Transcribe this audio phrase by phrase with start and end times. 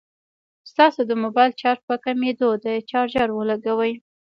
[0.71, 3.93] ستاسو د موبايل چارج په کميدو دی، چارجر ولګوئ